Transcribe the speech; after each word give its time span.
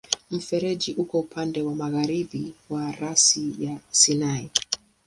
Mfereji 0.31 0.93
uko 0.93 1.19
upande 1.19 1.61
wa 1.61 1.75
magharibi 1.75 2.53
wa 2.69 2.91
rasi 2.91 3.55
ya 3.63 3.79
Sinai. 3.91 4.49